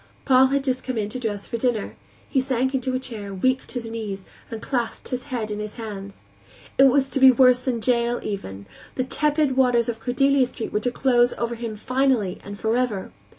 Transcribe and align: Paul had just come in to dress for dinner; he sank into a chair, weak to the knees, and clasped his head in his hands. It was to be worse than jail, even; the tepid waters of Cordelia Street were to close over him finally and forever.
Paul 0.25 0.47
had 0.47 0.63
just 0.63 0.83
come 0.83 0.97
in 0.97 1.09
to 1.09 1.19
dress 1.19 1.45
for 1.45 1.57
dinner; 1.57 1.93
he 2.27 2.39
sank 2.41 2.73
into 2.73 2.95
a 2.95 2.99
chair, 2.99 3.35
weak 3.35 3.67
to 3.67 3.79
the 3.79 3.91
knees, 3.91 4.25
and 4.49 4.59
clasped 4.59 5.09
his 5.09 5.25
head 5.25 5.51
in 5.51 5.59
his 5.59 5.75
hands. 5.75 6.21
It 6.79 6.85
was 6.85 7.07
to 7.09 7.19
be 7.19 7.29
worse 7.29 7.59
than 7.59 7.81
jail, 7.81 8.19
even; 8.23 8.65
the 8.95 9.03
tepid 9.03 9.55
waters 9.55 9.89
of 9.89 9.99
Cordelia 9.99 10.47
Street 10.47 10.73
were 10.73 10.79
to 10.79 10.91
close 10.91 11.33
over 11.33 11.53
him 11.53 11.75
finally 11.75 12.41
and 12.43 12.59
forever. 12.59 13.11